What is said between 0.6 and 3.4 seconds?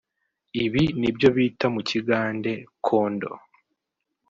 Ibi nibyo bita mu kigande Kondo